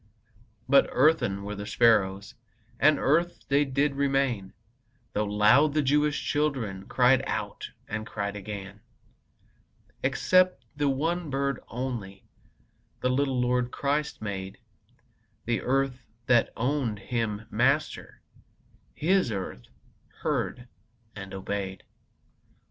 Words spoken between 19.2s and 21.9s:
earth heard and obeyed.